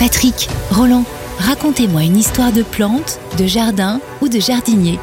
Patrick, 0.00 0.48
Roland, 0.70 1.04
racontez-moi 1.36 2.04
une 2.04 2.16
histoire 2.16 2.54
de 2.54 2.62
plante, 2.62 3.20
de 3.36 3.46
jardin 3.46 4.00
ou 4.22 4.30
de 4.30 4.40
jardinier. 4.40 4.98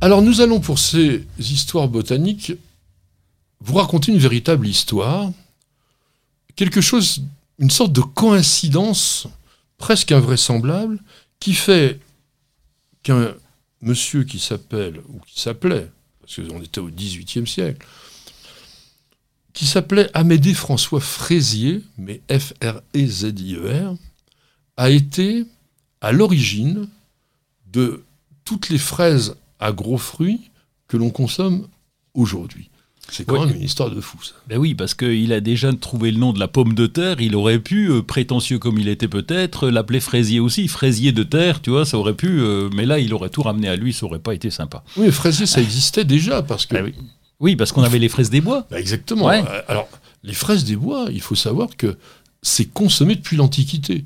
Alors 0.00 0.22
nous 0.22 0.40
allons 0.40 0.58
pour 0.58 0.78
ces 0.78 1.26
histoires 1.38 1.86
botaniques 1.86 2.54
vous 3.60 3.74
raconter 3.74 4.10
une 4.10 4.16
véritable 4.16 4.66
histoire, 4.66 5.30
quelque 6.56 6.80
chose, 6.80 7.24
une 7.58 7.68
sorte 7.68 7.92
de 7.92 8.00
coïncidence 8.00 9.26
presque 9.76 10.12
invraisemblable 10.12 10.98
qui 11.38 11.52
fait 11.52 12.00
qu'un 13.02 13.34
monsieur 13.82 14.24
qui 14.24 14.38
s'appelle, 14.38 15.02
ou 15.10 15.20
qui 15.26 15.38
s'appelait, 15.38 15.90
parce 16.22 16.36
qu'on 16.36 16.62
était 16.62 16.80
au 16.80 16.88
XVIIIe 16.88 17.46
siècle, 17.46 17.86
qui 19.52 19.66
s'appelait 19.66 20.08
Amédée 20.14 20.54
François 20.54 21.00
Fraisier, 21.00 21.82
mais 21.98 22.20
F-R-E-Z-I-E-R, 22.30 23.96
a 24.76 24.90
été 24.90 25.44
à 26.00 26.12
l'origine 26.12 26.88
de 27.72 28.04
toutes 28.44 28.68
les 28.70 28.78
fraises 28.78 29.36
à 29.60 29.72
gros 29.72 29.98
fruits 29.98 30.50
que 30.88 30.96
l'on 30.96 31.10
consomme 31.10 31.68
aujourd'hui. 32.14 32.68
C'est 33.08 33.26
quand 33.26 33.44
même 33.44 33.56
une 33.56 33.62
histoire 33.62 33.90
de 33.90 34.00
fou, 34.00 34.22
ça. 34.22 34.32
Ben 34.48 34.58
oui, 34.58 34.74
parce 34.74 34.94
qu'il 34.94 35.32
a 35.32 35.40
déjà 35.40 35.72
trouvé 35.72 36.12
le 36.12 36.18
nom 36.18 36.32
de 36.32 36.38
la 36.38 36.48
pomme 36.48 36.72
de 36.72 36.86
terre. 36.86 37.20
Il 37.20 37.34
aurait 37.34 37.58
pu, 37.58 37.90
euh, 37.90 38.00
prétentieux 38.00 38.58
comme 38.58 38.78
il 38.78 38.88
était 38.88 39.08
peut-être, 39.08 39.68
l'appeler 39.68 40.00
fraisier 40.00 40.40
aussi. 40.40 40.68
Fraisier 40.68 41.12
de 41.12 41.22
terre, 41.22 41.60
tu 41.60 41.70
vois, 41.70 41.84
ça 41.84 41.98
aurait 41.98 42.14
pu. 42.14 42.40
Euh, 42.40 42.70
mais 42.74 42.86
là, 42.86 42.98
il 42.98 43.12
aurait 43.12 43.28
tout 43.28 43.42
ramené 43.42 43.68
à 43.68 43.76
lui, 43.76 43.92
ça 43.92 44.06
aurait 44.06 44.20
pas 44.20 44.34
été 44.34 44.50
sympa. 44.50 44.82
Oui, 44.96 45.10
fraisier, 45.10 45.46
ça 45.46 45.60
existait 45.60 46.04
déjà, 46.04 46.42
parce 46.42 46.64
que. 46.64 46.74
Ben 46.74 46.84
oui. 46.84 46.94
Oui. 47.42 47.56
parce 47.56 47.72
qu'on 47.72 47.82
avait 47.82 47.98
les 47.98 48.08
fraises 48.08 48.30
des 48.30 48.40
bois. 48.40 48.66
Ben 48.70 48.78
exactement. 48.78 49.30
Euh, 49.30 49.42
alors, 49.68 49.88
les 50.22 50.32
fraises 50.32 50.64
des 50.64 50.76
bois, 50.76 51.06
il 51.10 51.20
faut 51.20 51.34
savoir 51.34 51.76
que 51.76 51.96
c'est 52.42 52.72
consommé 52.72 53.14
depuis 53.14 53.36
l'Antiquité. 53.36 54.04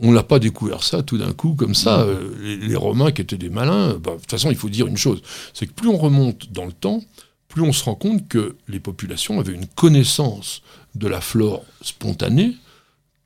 On 0.00 0.12
n'a 0.12 0.22
pas 0.22 0.38
découvert 0.38 0.82
ça 0.82 1.02
tout 1.02 1.18
d'un 1.18 1.32
coup 1.32 1.54
comme 1.54 1.74
ça. 1.74 2.06
Les, 2.40 2.74
Romains 2.74 3.12
qui 3.12 3.22
étaient 3.22 3.38
des 3.38 3.50
malins, 3.50 3.94
de 3.94 3.98
toute 3.98 4.30
façon, 4.30 4.50
il 4.50 4.56
faut 4.56 4.68
dire 4.68 4.86
une 4.86 4.96
chose, 4.96 5.22
c'est 5.54 5.66
que 5.66 5.72
plus 5.72 5.88
on 5.88 5.96
remonte 5.96 6.50
dans 6.52 6.64
le 6.64 6.72
temps, 6.72 7.02
plus 7.48 7.62
on 7.62 7.72
se 7.72 7.84
rend 7.84 7.94
compte 7.94 8.26
que 8.26 8.56
les 8.68 8.80
populations 8.80 9.38
avaient 9.38 9.52
une 9.52 9.66
connaissance 9.66 10.62
de 10.96 11.06
la 11.06 11.20
flore 11.20 11.64
spontanée 11.82 12.56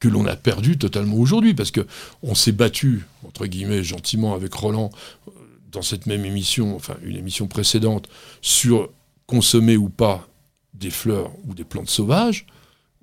que 0.01 0.09
l'on 0.09 0.27
a 0.27 0.35
perdue 0.35 0.79
totalement 0.79 1.17
aujourd'hui, 1.17 1.55
parce 1.55 1.71
que 1.71 1.87
on 2.23 2.35
s'est 2.35 2.53
battu, 2.53 3.07
entre 3.27 3.47
guillemets, 3.47 3.85
gentiment 3.85 4.35
avec 4.35 4.53
Roland, 4.55 4.91
euh, 5.29 5.33
dans 5.71 5.83
cette 5.83 6.07
même 6.07 6.25
émission, 6.25 6.75
enfin 6.75 6.97
une 7.05 7.17
émission 7.17 7.47
précédente, 7.47 8.09
sur 8.41 8.89
consommer 9.31 9.77
ou 9.77 9.89
pas 9.89 10.29
des 10.75 10.91
fleurs 10.91 11.31
ou 11.47 11.55
des 11.55 11.63
plantes 11.63 11.89
sauvages, 11.89 12.47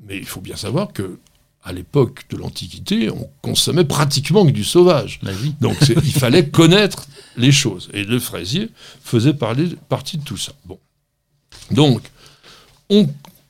mais 0.06 0.18
il 0.18 0.26
faut 0.26 0.42
bien 0.42 0.58
savoir 0.58 0.92
que 0.92 1.20
à 1.64 1.72
l'époque 1.74 2.26
de 2.30 2.38
l'Antiquité, 2.38 3.10
on 3.10 3.30
consommait 3.42 3.86
pratiquement 3.86 4.46
que 4.46 4.52
du 4.52 4.64
sauvage. 4.64 5.20
Donc 5.62 5.78
il 5.90 6.14
fallait 6.14 6.50
connaître 6.60 7.08
les 7.38 7.52
choses. 7.52 7.90
Et 7.94 8.04
le 8.04 8.20
fraisier 8.20 8.70
faisait 9.04 9.34
partie 9.34 10.18
de 10.18 10.24
tout 10.24 10.38
ça. 10.38 10.52
Bon. 10.66 10.80
Donc, 11.72 12.02
on 12.90 13.08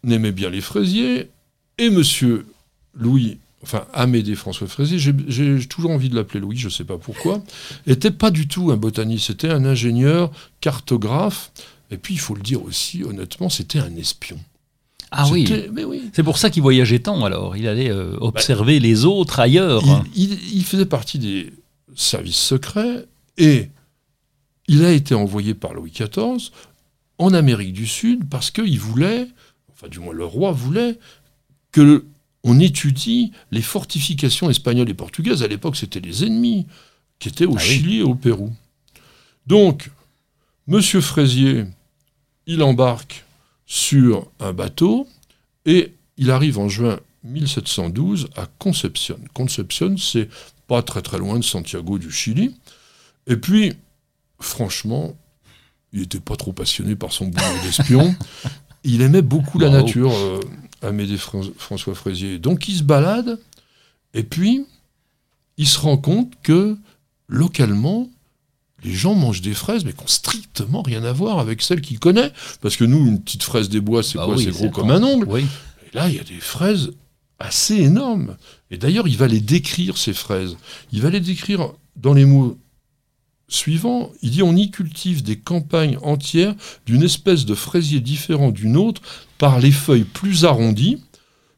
aimait 0.08 0.32
bien 0.32 0.50
les 0.50 0.62
fraisiers, 0.62 1.30
et 1.78 1.90
monsieur 1.90 2.48
Louis, 2.96 3.38
enfin 3.62 3.86
Amédée 3.94 4.36
François 4.36 4.68
Fraisier, 4.68 4.98
j'ai 5.00 5.68
toujours 5.68 5.92
envie 5.92 6.10
de 6.10 6.16
l'appeler 6.16 6.40
Louis, 6.40 6.58
je 6.58 6.68
ne 6.68 6.72
sais 6.72 6.86
pas 6.86 6.98
pourquoi, 6.98 7.44
n'était 7.86 8.12
pas 8.12 8.32
du 8.32 8.48
tout 8.48 8.72
un 8.72 8.78
botaniste, 8.78 9.28
c'était 9.28 9.50
un 9.50 9.66
ingénieur, 9.66 10.32
cartographe, 10.60 11.52
et 11.92 11.98
puis 11.98 12.16
il 12.16 12.20
faut 12.20 12.36
le 12.36 12.42
dire 12.42 12.64
aussi, 12.64 13.04
honnêtement, 13.04 13.50
c'était 13.50 13.80
un 13.80 13.96
espion. 13.96 14.40
Ah 15.12 15.30
oui. 15.30 15.48
C'est 16.14 16.24
pour 16.24 16.38
ça 16.38 16.50
qu'il 16.50 16.62
voyageait 16.62 17.00
tant 17.00 17.24
alors. 17.24 17.56
Il 17.56 17.68
allait 17.68 17.90
euh, 17.90 18.18
observer 18.20 18.80
les 18.80 19.06
autres 19.06 19.40
ailleurs. 19.40 19.82
il, 20.16 20.64
faisait 20.66 20.86
partie 20.86 21.18
des 21.18 21.54
services 21.96 22.38
secrets 22.38 23.06
et 23.38 23.70
il 24.68 24.84
a 24.84 24.92
été 24.92 25.16
envoyé 25.16 25.54
par 25.54 25.74
Louis 25.74 25.92
XIV 25.92 26.52
en 27.20 27.34
Amérique 27.34 27.72
du 27.72 27.88
Sud 27.88 28.28
parce 28.30 28.52
qu'il 28.52 28.80
voulait, 28.80 29.28
enfin 29.72 29.88
du 29.88 30.00
moins 30.00 30.14
le 30.14 30.26
roi 30.26 30.52
voulait, 30.52 31.00
que 31.72 32.06
on 32.44 32.60
étudie 32.60 33.32
les 33.52 33.62
fortifications 33.62 34.50
espagnoles 34.50 34.90
et 34.90 34.94
portugaises. 34.94 35.42
À 35.42 35.48
l'époque, 35.48 35.78
c'était 35.78 36.00
les 36.00 36.26
ennemis 36.26 36.66
qui 37.20 37.30
étaient 37.30 37.46
au 37.46 37.56
ah 37.56 37.60
Chili 37.60 38.00
et 38.00 38.04
au 38.04 38.16
Pérou. 38.16 38.54
Donc, 39.48 39.90
Monsieur 40.68 41.00
Fraisier, 41.00 41.66
il 42.48 42.64
embarque 42.64 43.26
sur 43.66 44.28
un 44.40 44.54
bateau 44.54 45.08
et 45.66 45.94
il 46.18 46.32
arrive 46.32 46.58
en 46.58 46.70
juin 46.70 47.00
1712 47.24 48.30
à 48.36 48.48
Concepción. 48.58 49.20
Concepción, 49.34 49.98
c'est 49.98 50.30
pas 50.68 50.82
très 50.82 51.02
très 51.02 51.18
loin 51.18 51.38
de 51.38 51.44
Santiago 51.44 52.00
du 52.00 52.12
Chili. 52.12 52.56
Et 53.28 53.36
puis, 53.36 53.74
franchement, 54.40 55.16
il 55.94 56.00
n'était 56.02 56.20
pas 56.20 56.36
trop 56.36 56.54
passionné 56.54 56.96
par 56.96 57.12
son 57.12 57.28
boulot 57.28 57.62
d'espion. 57.64 58.16
il 58.84 59.02
aimait 59.02 59.22
beaucoup 59.22 59.60
la 59.60 59.70
nature, 59.70 60.14
euh, 60.14 60.40
Amédée 60.82 61.18
François 61.18 61.96
Fraisier. 61.96 62.40
Donc 62.40 62.68
il 62.68 62.78
se 62.78 62.84
balade, 62.84 63.40
et 64.14 64.24
puis 64.24 64.66
il 65.58 65.68
se 65.68 65.80
rend 65.80 65.98
compte 65.98 66.34
que 66.44 66.78
localement, 67.28 68.10
les 68.84 68.94
gens 68.94 69.16
mangent 69.16 69.42
des 69.42 69.54
fraises, 69.54 69.86
mais 69.86 69.94
qui 69.94 70.02
n'ont 70.02 70.08
strictement 70.08 70.82
rien 70.82 71.04
à 71.04 71.12
voir 71.12 71.40
avec 71.40 71.62
celles 71.62 71.82
qu'il 71.82 72.00
connaît. 72.00 72.32
Parce 72.62 72.78
que 72.78 72.84
nous, 72.84 73.08
une 73.08 73.22
petite 73.22 73.44
fraise 73.44 73.70
des 73.70 73.82
bois, 73.82 74.04
c'est 74.04 74.18
bah 74.18 74.26
quoi 74.26 74.38
C'est 74.38 74.52
gros 74.52 74.70
comme 74.70 74.92
un 74.92 75.04
ongle. 75.04 75.28
Et 75.40 75.46
là, 75.94 76.08
il 76.10 76.16
y 76.16 76.20
a 76.20 76.24
des 76.24 76.40
fraises 76.40 76.92
assez 77.40 77.76
énormes. 77.76 78.38
Et 78.72 78.78
d'ailleurs, 78.78 79.08
il 79.08 79.18
va 79.18 79.28
les 79.28 79.40
décrire, 79.40 79.98
ces 79.98 80.14
fraises. 80.14 80.58
Il 80.92 81.02
va 81.02 81.10
les 81.10 81.20
décrire 81.20 81.74
dans 81.96 82.14
les 82.14 82.26
mots 82.26 82.58
suivant, 83.50 84.12
il 84.22 84.32
dit 84.32 84.44
on 84.44 84.56
y 84.56 84.72
cultive 84.72 85.24
des 85.24 85.38
campagnes 85.38 85.98
entières 86.02 86.54
d'une 86.86 87.04
espèce 87.04 87.46
de 87.46 87.56
fraisier 87.56 88.02
différent 88.02 88.52
d'une 88.52 88.76
autre 88.76 89.02
par 89.38 89.60
les 89.60 89.72
feuilles 89.72 90.04
plus 90.04 90.46
arrondies, 90.46 91.02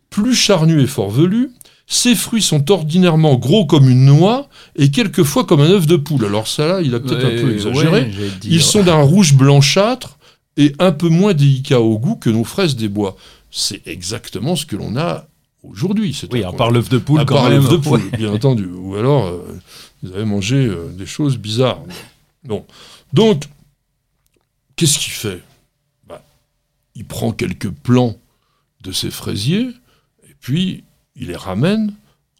plus 0.09 0.35
charnues 0.35 0.81
et 0.81 0.87
fort 0.87 1.09
velues. 1.09 1.51
Ces 1.91 2.13
fruits 2.13 2.43
sont 2.43 2.69
ordinairement 2.69 3.35
gros 3.35 3.65
comme 3.65 3.89
une 3.89 4.05
noix 4.05 4.47
et 4.75 4.91
quelquefois 4.91 5.43
comme 5.43 5.61
un 5.61 5.71
œuf 5.71 5.87
de 5.87 5.95
poule. 5.95 6.23
Alors 6.23 6.47
ça 6.47 6.67
là, 6.67 6.81
il 6.81 6.93
a 6.93 6.99
peut-être 6.99 7.25
un 7.25 7.41
peu 7.41 7.51
exagéré. 7.51 8.11
Ils 8.43 8.61
sont 8.61 8.83
d'un 8.83 9.01
rouge 9.01 9.33
blanchâtre 9.33 10.19
et 10.55 10.73
un 10.77 10.91
peu 10.91 11.09
moins 11.09 11.33
délicat 11.33 11.81
au 11.81 11.97
goût 11.97 12.15
que 12.15 12.29
nos 12.29 12.43
fraises 12.43 12.75
des 12.75 12.89
bois. 12.89 13.17
C'est 13.49 13.87
exactement 13.87 14.55
ce 14.55 14.67
que 14.67 14.75
l'on 14.75 14.97
a 14.97 15.25
aujourd'hui. 15.63 16.15
Oui, 16.31 16.43
à 16.43 16.51
part 16.51 16.69
l'œuf 16.69 16.89
de 16.89 16.99
poule 16.99 17.21
à 17.21 17.25
quand 17.25 17.33
part 17.33 17.49
l'œuf 17.49 17.67
de 17.69 17.77
poule, 17.77 18.07
bien 18.15 18.31
entendu. 18.31 18.67
Ou 18.67 18.95
alors, 18.95 19.25
euh, 19.25 19.59
vous 20.03 20.13
avez 20.13 20.25
mangé 20.25 20.57
euh, 20.57 20.89
des 20.91 21.07
choses 21.07 21.37
bizarres. 21.37 21.81
Bon. 22.43 22.65
Donc, 23.13 23.45
qu'est-ce 24.75 24.99
qu'il 24.99 25.13
fait? 25.13 25.41
Bah, 26.07 26.21
Il 26.93 27.05
prend 27.05 27.31
quelques 27.31 27.71
plants 27.71 28.15
de 28.83 28.91
ces 28.91 29.09
fraisiers 29.09 29.69
et 30.29 30.35
puis 30.39 30.83
il 31.19 31.27
les 31.27 31.35
ramène 31.35 31.93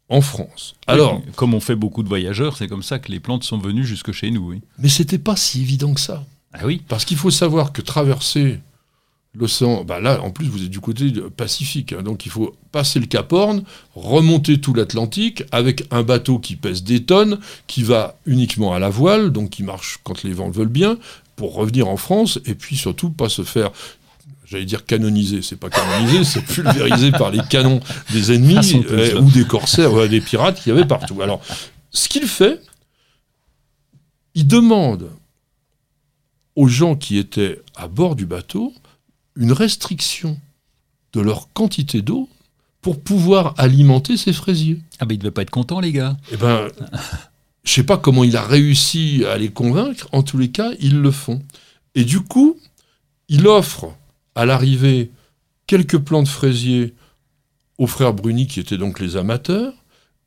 en 0.08 0.20
France. 0.20 0.74
Alors, 0.88 1.22
comme 1.36 1.54
on 1.54 1.60
fait 1.60 1.76
beaucoup 1.76 2.02
de 2.02 2.08
voyageurs, 2.08 2.56
c'est 2.56 2.66
comme 2.66 2.82
ça 2.82 2.98
que 2.98 3.12
les 3.12 3.20
plantes 3.20 3.44
sont 3.44 3.58
venues 3.58 3.84
jusque 3.84 4.10
chez 4.10 4.30
nous. 4.30 4.50
Oui. 4.50 4.60
Mais 4.78 4.88
c'était 4.88 5.18
pas 5.18 5.36
si 5.36 5.60
évident 5.60 5.94
que 5.94 6.00
ça. 6.00 6.24
Ah 6.52 6.60
oui. 6.64 6.82
Parce 6.88 7.04
qu'il 7.04 7.16
faut 7.16 7.30
savoir 7.30 7.72
que 7.72 7.80
traverser 7.80 8.58
l'océan, 9.34 9.84
bah 9.84 10.00
là, 10.00 10.20
en 10.22 10.30
plus, 10.30 10.46
vous 10.46 10.64
êtes 10.64 10.70
du 10.70 10.80
côté 10.80 11.12
Pacifique, 11.36 11.92
hein, 11.92 12.02
donc 12.02 12.26
il 12.26 12.32
faut 12.32 12.56
passer 12.72 12.98
le 12.98 13.06
Cap 13.06 13.32
Horn, 13.32 13.62
remonter 13.94 14.60
tout 14.60 14.74
l'Atlantique 14.74 15.44
avec 15.52 15.84
un 15.92 16.02
bateau 16.02 16.40
qui 16.40 16.56
pèse 16.56 16.82
des 16.82 17.04
tonnes, 17.04 17.38
qui 17.68 17.84
va 17.84 18.16
uniquement 18.26 18.72
à 18.72 18.80
la 18.80 18.90
voile, 18.90 19.30
donc 19.30 19.50
qui 19.50 19.62
marche 19.62 20.00
quand 20.02 20.24
les 20.24 20.32
vents 20.32 20.50
veulent 20.50 20.66
bien, 20.66 20.98
pour 21.36 21.54
revenir 21.54 21.88
en 21.88 21.96
France, 21.96 22.40
et 22.46 22.56
puis 22.56 22.76
surtout 22.76 23.10
pas 23.10 23.28
se 23.28 23.42
faire 23.42 23.70
j'allais 24.50 24.64
dire 24.64 24.84
canoniser, 24.84 25.42
c'est 25.42 25.56
pas 25.56 25.70
canoniser, 25.70 26.24
c'est 26.24 26.42
pulvérisé 26.42 27.12
par 27.12 27.30
les 27.30 27.40
canons 27.48 27.80
des 28.10 28.32
ennemis 28.32 28.84
euh, 28.90 29.20
ou 29.20 29.30
des 29.30 29.44
corsaires 29.44 29.92
ou 29.92 30.06
des 30.08 30.20
pirates 30.20 30.60
qu'il 30.60 30.74
y 30.74 30.76
avait 30.76 30.86
partout. 30.86 31.22
Alors, 31.22 31.40
ce 31.90 32.08
qu'il 32.08 32.26
fait, 32.26 32.60
il 34.34 34.46
demande 34.46 35.10
aux 36.56 36.66
gens 36.66 36.96
qui 36.96 37.16
étaient 37.16 37.62
à 37.76 37.86
bord 37.86 38.16
du 38.16 38.26
bateau 38.26 38.74
une 39.36 39.52
restriction 39.52 40.38
de 41.12 41.20
leur 41.20 41.52
quantité 41.52 42.02
d'eau 42.02 42.28
pour 42.82 43.00
pouvoir 43.00 43.54
alimenter 43.56 44.16
ses 44.16 44.32
fraisiers. 44.32 44.80
Ah 44.98 45.04
ben 45.04 45.14
il 45.14 45.18
ne 45.18 45.22
devait 45.22 45.30
pas 45.30 45.42
être 45.42 45.50
content 45.50 45.80
les 45.80 45.92
gars. 45.92 46.16
Eh 46.32 46.36
ben, 46.36 46.68
je 47.62 47.72
sais 47.72 47.84
pas 47.84 47.98
comment 47.98 48.24
il 48.24 48.36
a 48.36 48.42
réussi 48.42 49.24
à 49.26 49.38
les 49.38 49.50
convaincre, 49.50 50.08
en 50.12 50.22
tous 50.22 50.38
les 50.38 50.50
cas, 50.50 50.70
ils 50.80 51.00
le 51.00 51.10
font. 51.10 51.40
Et 51.94 52.04
du 52.04 52.20
coup, 52.20 52.58
il 53.28 53.46
offre 53.46 53.94
à 54.34 54.44
l'arrivée 54.46 55.10
quelques 55.66 55.98
plants 55.98 56.22
de 56.22 56.28
fraisiers 56.28 56.94
aux 57.78 57.86
frères 57.86 58.12
Bruni, 58.12 58.46
qui 58.46 58.60
étaient 58.60 58.76
donc 58.78 59.00
les 59.00 59.16
amateurs, 59.16 59.72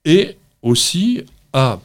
et 0.06 0.38
aussi 0.62 1.22
à 1.54 1.80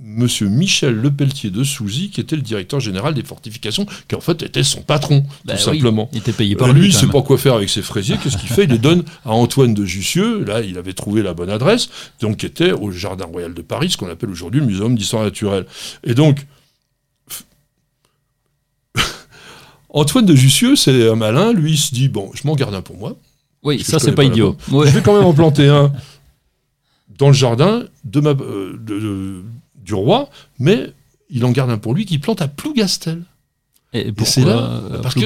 Monsieur 0.00 0.48
Michel 0.48 0.94
Lepelletier 0.96 1.50
de 1.50 1.62
Souzy, 1.62 2.10
qui 2.10 2.20
était 2.20 2.34
le 2.34 2.42
directeur 2.42 2.80
général 2.80 3.14
des 3.14 3.22
fortifications, 3.22 3.86
qui 4.08 4.16
en 4.16 4.20
fait 4.20 4.42
était 4.42 4.64
son 4.64 4.82
patron, 4.82 5.24
Bah 5.44 5.54
tout 5.54 5.58
oui, 5.70 5.76
simplement. 5.76 6.08
Il 6.12 6.18
était 6.18 6.32
payé 6.32 6.56
par 6.56 6.68
Euh, 6.68 6.72
lui. 6.72 6.80
lui, 6.80 6.88
il 6.88 6.92
quand 6.94 6.98
sait 7.00 7.06
pas 7.06 7.22
quoi 7.22 7.38
faire 7.38 7.54
avec 7.54 7.68
ses 7.70 7.80
fraisiers. 7.82 8.16
Qu'est-ce 8.22 8.36
qu'il 8.36 8.48
fait? 8.48 8.64
Il 8.64 8.70
les 8.70 8.78
donne 8.78 9.04
à 9.24 9.30
Antoine 9.30 9.72
de 9.72 9.84
Jussieu. 9.84 10.42
Là, 10.44 10.62
il 10.62 10.78
avait 10.78 10.94
trouvé 10.94 11.22
la 11.22 11.32
bonne 11.32 11.50
adresse, 11.50 11.90
donc 12.20 12.38
qui 12.38 12.46
était 12.46 12.72
au 12.72 12.90
Jardin 12.90 13.26
Royal 13.26 13.54
de 13.54 13.62
Paris, 13.62 13.90
ce 13.90 13.96
qu'on 13.96 14.08
appelle 14.10 14.30
aujourd'hui 14.30 14.60
le 14.60 14.66
Muséum 14.66 14.96
d'histoire 14.96 15.22
naturelle. 15.22 15.64
Et 16.02 16.14
donc, 16.14 16.44
Antoine 19.94 20.26
de 20.26 20.34
Jussieu, 20.34 20.76
c'est 20.76 21.08
un 21.08 21.14
malin. 21.16 21.52
Lui, 21.52 21.72
il 21.72 21.78
se 21.78 21.94
dit 21.94 22.08
bon, 22.08 22.30
je 22.34 22.46
m'en 22.46 22.54
garde 22.56 22.74
un 22.74 22.82
pour 22.82 22.96
moi. 22.98 23.16
Oui, 23.62 23.82
ça 23.82 23.98
c'est 23.98 24.10
pas 24.12 24.16
pas 24.16 24.24
idiot. 24.24 24.56
Ouais. 24.70 24.86
Je 24.88 24.92
vais 24.92 25.00
quand 25.02 25.14
même 25.16 25.24
en 25.24 25.32
planter 25.32 25.68
un 25.68 25.92
dans 27.16 27.28
le 27.28 27.32
jardin 27.32 27.84
de 28.04 28.20
ma, 28.20 28.30
euh, 28.30 28.72
de- 28.78 29.00
de- 29.00 29.42
du 29.82 29.94
roi, 29.94 30.28
mais 30.58 30.92
il 31.30 31.44
en 31.44 31.50
garde 31.52 31.70
un 31.70 31.78
pour 31.78 31.94
lui 31.94 32.04
qu'il 32.06 32.20
plante 32.20 32.42
à 32.42 32.48
Plougastel. 32.48 33.22
Et 33.92 34.10
c'est 34.24 34.40
là, 34.44 34.80
parce 35.02 35.14
que- 35.14 35.20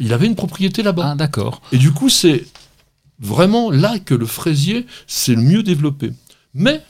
Il 0.00 0.12
avait 0.14 0.26
une 0.26 0.34
propriété 0.34 0.82
là-bas. 0.82 1.10
Ah 1.12 1.14
d'accord. 1.14 1.60
Et 1.70 1.76
du 1.76 1.92
coup, 1.92 2.08
c'est 2.08 2.46
vraiment 3.20 3.70
là 3.70 3.98
que 3.98 4.14
le 4.14 4.24
fraisier 4.26 4.86
s'est 5.06 5.34
le 5.34 5.42
mieux 5.42 5.62
développé. 5.62 6.12
Mais 6.54 6.82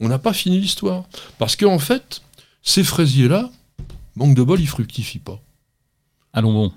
on 0.00 0.08
n'a 0.08 0.18
pas 0.18 0.32
fini 0.32 0.58
l'histoire. 0.60 1.04
Parce 1.38 1.54
qu'en 1.54 1.78
fait, 1.78 2.22
ces 2.64 2.82
fraisiers-là, 2.82 3.50
manque 4.16 4.34
de 4.34 4.42
bol, 4.42 4.60
ils 4.60 4.66
fructifient 4.66 5.20
pas. 5.20 5.40
Allons 6.32 6.52
bon. 6.52 6.72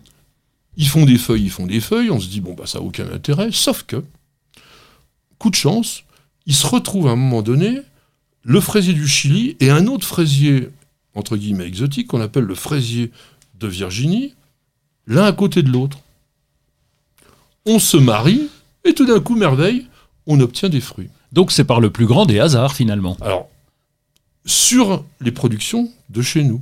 Ils 0.78 0.88
font 0.88 1.06
des 1.06 1.18
feuilles, 1.18 1.44
ils 1.44 1.52
font 1.52 1.66
des 1.68 1.80
feuilles, 1.80 2.12
on 2.12 2.20
se 2.20 2.28
dit, 2.28 2.42
bon, 2.42 2.54
bah 2.54 2.66
ça 2.66 2.80
n'a 2.80 2.86
aucun 2.86 3.10
intérêt, 3.12 3.50
sauf 3.52 3.84
que, 3.84 4.04
coup 5.38 5.50
de 5.50 5.56
chance, 5.56 6.04
il 6.46 6.54
se 6.54 6.68
retrouve 6.68 7.08
à 7.08 7.12
un 7.12 7.16
moment 7.16 7.42
donné, 7.42 7.80
le 8.44 8.60
fraisier 8.60 8.94
du 8.94 9.08
Chili 9.08 9.56
et 9.60 9.70
un 9.70 9.88
autre 9.88 10.06
fraisier, 10.06 10.70
entre 11.16 11.38
guillemets, 11.38 11.66
exotique, 11.66 12.08
qu'on 12.08 12.22
appelle 12.22 12.44
le 12.44 12.56
fraisier 12.56 13.12
de 13.58 13.68
Virginie, 13.68 14.34
l'un 15.08 15.24
à 15.24 15.32
côté 15.32 15.64
de 15.64 15.72
l'autre. 15.72 16.00
On 17.66 17.80
se 17.80 17.98
marie, 17.98 18.50
et 18.84 18.94
tout 18.94 19.06
d'un 19.06 19.20
coup, 19.20 19.36
merveille, 19.36 19.88
on 20.28 20.40
obtient 20.40 20.70
des 20.70 20.82
fruits. 20.82 21.10
Donc 21.32 21.52
c'est 21.52 21.64
par 21.64 21.80
le 21.80 21.90
plus 21.90 22.06
grand 22.06 22.26
des 22.26 22.40
hasards 22.40 22.76
finalement. 22.76 23.18
Alors, 23.22 23.50
sur 24.46 25.04
les 25.20 25.32
productions 25.32 25.92
de 26.10 26.22
chez 26.22 26.44
nous. 26.44 26.62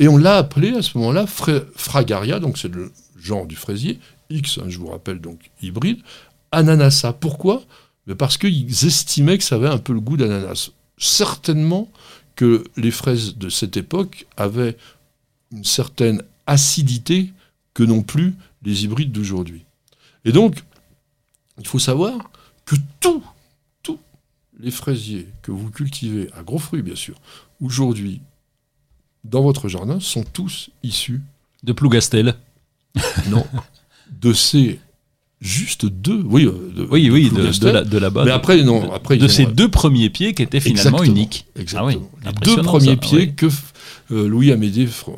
Et 0.00 0.08
on 0.08 0.16
l'a 0.16 0.38
appelé 0.38 0.70
à 0.70 0.82
ce 0.82 0.98
moment-là 0.98 1.26
fra- 1.26 1.60
Fragaria, 1.76 2.40
donc 2.40 2.58
c'est 2.58 2.74
le 2.74 2.90
genre 3.16 3.46
du 3.46 3.54
fraisier, 3.54 4.00
X, 4.30 4.58
hein, 4.58 4.64
je 4.68 4.78
vous 4.78 4.88
rappelle, 4.88 5.20
donc 5.20 5.50
hybride, 5.62 6.00
Ananassa. 6.50 7.12
Pourquoi? 7.12 7.62
Parce 8.18 8.38
qu'ils 8.38 8.86
estimaient 8.86 9.38
que 9.38 9.44
ça 9.44 9.54
avait 9.54 9.68
un 9.68 9.78
peu 9.78 9.92
le 9.92 10.00
goût 10.00 10.16
d'ananas. 10.16 10.70
Certainement 10.96 11.88
que 12.34 12.64
les 12.76 12.90
fraises 12.90 13.36
de 13.36 13.48
cette 13.50 13.76
époque 13.76 14.26
avaient 14.36 14.76
une 15.52 15.64
certaine 15.64 16.22
acidité 16.46 17.32
que 17.74 17.82
n'ont 17.84 18.02
plus 18.02 18.34
les 18.64 18.84
hybrides 18.84 19.12
d'aujourd'hui. 19.12 19.64
Et 20.24 20.32
donc, 20.32 20.64
il 21.58 21.66
faut 21.66 21.78
savoir 21.78 22.30
que 22.64 22.74
tous, 23.00 23.22
tous 23.82 23.98
les 24.58 24.70
fraisiers 24.70 25.28
que 25.42 25.52
vous 25.52 25.70
cultivez, 25.70 26.30
à 26.36 26.42
gros 26.42 26.58
fruits 26.58 26.82
bien 26.82 26.96
sûr, 26.96 27.20
aujourd'hui, 27.60 28.20
dans 29.24 29.42
votre 29.42 29.68
jardin, 29.68 30.00
sont 30.00 30.24
tous 30.32 30.70
issus, 30.82 31.20
De 31.62 31.72
Plougastel. 31.72 32.36
non, 33.30 33.44
de 34.10 34.32
ces 34.32 34.80
juste 35.40 35.86
deux, 35.86 36.22
oui, 36.26 36.44
euh, 36.46 36.72
de, 36.74 36.86
Oui, 36.90 37.08
oui, 37.10 37.30
de, 37.30 37.58
de, 37.58 37.68
la, 37.68 37.82
de 37.84 37.98
là-bas. 37.98 38.24
Mais 38.24 38.30
de- 38.30 38.34
après, 38.36 38.62
non, 38.62 38.86
de, 38.88 38.92
après, 38.92 39.16
de 39.16 39.28
ces 39.28 39.46
ont- 39.46 39.50
deux 39.50 39.68
premiers 39.70 40.10
pieds 40.10 40.34
qui 40.34 40.42
étaient 40.42 40.60
finalement 40.60 40.98
Exactement, 40.98 41.16
uniques. 41.16 41.46
Exactement. 41.56 42.08
Ah 42.24 42.28
oui, 42.28 42.32
les 42.34 42.54
deux 42.56 42.62
premiers 42.62 42.86
ça, 42.90 42.96
pieds 42.96 43.18
oui. 43.18 43.34
que 43.34 43.46
euh, 44.12 44.26
Louis 44.28 44.52
Amédée. 44.52 44.86
Fr- 44.86 45.16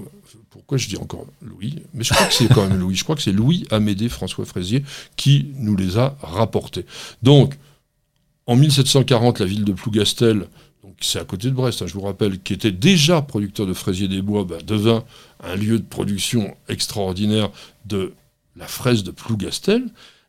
Pourquoi 0.51 0.79
je 0.79 0.89
dis 0.89 0.97
encore 0.97 1.27
Louis 1.43 1.77
Mais 1.95 2.05
je 2.05 2.13
crois 2.15 2.27
que 2.27 2.35
c'est 2.35 2.47
quand 2.49 2.69
même 2.69 2.79
Louis. 2.79 2.95
Je 2.95 3.03
crois 3.05 3.17
que 3.17 3.23
c'est 3.23 3.33
Louis 3.33 3.65
Amédée 3.71 4.09
François 4.09 4.45
Fraisier 4.45 4.85
qui 5.17 5.47
nous 5.57 5.77
les 5.77 5.97
a 5.99 6.17
rapportés. 6.23 6.85
Donc, 7.23 7.55
en 8.47 8.55
1740, 8.57 9.39
la 9.41 9.47
ville 9.47 9.65
de 9.65 9.73
Plougastel, 9.73 10.47
c'est 11.07 11.19
à 11.19 11.25
côté 11.25 11.49
de 11.49 11.55
Brest, 11.55 11.83
hein, 11.83 11.87
je 11.87 11.95
vous 11.95 12.01
rappelle, 12.03 12.39
qui 12.41 12.53
était 12.53 12.73
déjà 12.73 13.23
producteur 13.23 13.67
de 13.67 13.73
fraisiers 13.75 14.09
des 14.09 14.23
bois, 14.23 14.45
bah, 14.45 14.59
devint 14.67 15.05
un 15.45 15.57
lieu 15.57 15.79
de 15.79 15.85
production 15.85 16.55
extraordinaire 16.69 17.51
de 17.87 18.13
la 18.57 18.67
fraise 18.67 19.03
de 19.03 19.11
Plougastel. 19.11 19.85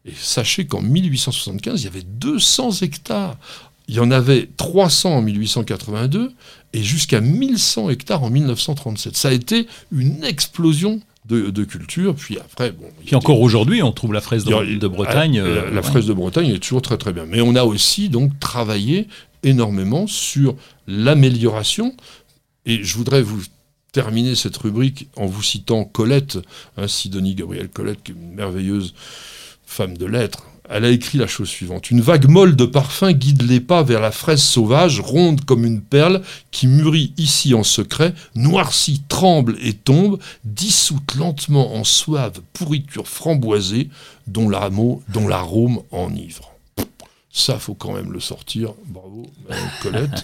Et 0.05 0.11
sachez 0.15 0.65
qu'en 0.65 0.81
1875, 0.81 1.81
il 1.81 1.85
y 1.85 1.87
avait 1.87 2.03
200 2.03 2.71
hectares. 2.81 3.37
Il 3.87 3.95
y 3.95 3.99
en 3.99 4.11
avait 4.11 4.49
300 4.57 5.17
en 5.17 5.21
1882 5.21 6.31
et 6.73 6.83
jusqu'à 6.83 7.21
1100 7.21 7.89
hectares 7.89 8.23
en 8.23 8.29
1937. 8.29 9.15
Ça 9.15 9.29
a 9.29 9.31
été 9.31 9.67
une 9.91 10.23
explosion 10.23 10.99
de, 11.25 11.49
de 11.51 11.63
culture. 11.63 12.15
Puis 12.15 12.37
après, 12.37 12.71
bon. 12.71 12.85
Puis 13.05 13.15
encore 13.15 13.39
aujourd'hui, 13.41 13.81
on 13.83 13.91
trouve 13.91 14.13
la 14.13 14.21
fraise 14.21 14.45
a- 14.47 14.63
de, 14.65 14.87
Bretagne. 14.87 15.37
la, 15.39 15.43
euh, 15.45 15.69
la 15.69 15.81
ouais. 15.81 15.87
fraise 15.87 16.05
de 16.05 16.13
Bretagne 16.13 16.49
est 16.49 16.59
toujours 16.59 16.81
très 16.81 16.97
très 16.97 17.13
bien. 17.13 17.25
Mais 17.25 17.41
on 17.41 17.55
a 17.55 17.63
aussi 17.63 18.09
donc 18.09 18.37
travaillé 18.39 19.07
énormément 19.43 20.07
sur 20.07 20.55
l'amélioration. 20.87 21.95
Et 22.65 22.83
je 22.83 22.95
voudrais 22.95 23.21
vous 23.21 23.41
terminer 23.91 24.35
cette 24.35 24.57
rubrique 24.57 25.07
en 25.15 25.27
vous 25.27 25.43
citant 25.43 25.85
Colette, 25.85 26.39
hein, 26.77 26.87
Sidonie 26.87 27.35
Gabrielle 27.35 27.69
Colette, 27.69 28.03
qui 28.03 28.11
est 28.11 28.15
une 28.15 28.33
merveilleuse 28.33 28.93
femme 29.65 29.97
de 29.97 30.05
lettres. 30.05 30.45
Elle 30.69 30.85
a 30.85 30.89
écrit 30.89 31.17
la 31.17 31.27
chose 31.27 31.49
suivante. 31.49 31.91
Une 31.91 32.01
vague 32.01 32.29
molle 32.29 32.55
de 32.55 32.65
parfum 32.65 33.11
guide 33.11 33.43
les 33.43 33.59
pas 33.59 33.83
vers 33.83 33.99
la 33.99 34.11
fraise 34.11 34.41
sauvage, 34.41 35.01
ronde 35.01 35.43
comme 35.43 35.65
une 35.65 35.81
perle, 35.81 36.21
qui 36.51 36.67
mûrit 36.67 37.13
ici 37.17 37.53
en 37.53 37.63
secret, 37.63 38.13
noircit, 38.33 39.03
tremble 39.09 39.57
et 39.61 39.73
tombe, 39.73 40.19
dissoute 40.45 41.15
lentement 41.15 41.75
en 41.75 41.83
suave 41.83 42.41
pourriture 42.53 43.07
framboisée, 43.07 43.89
dont 44.27 44.49
l'arôme, 44.49 45.01
dont 45.09 45.27
l'arôme 45.27 45.81
enivre. 45.91 46.52
Ça, 47.35 47.57
faut 47.57 47.73
quand 47.73 47.93
même 47.93 48.13
le 48.13 48.19
sortir. 48.19 48.73
Bravo, 48.85 49.25
Madame 49.49 49.69
Colette. 49.81 50.21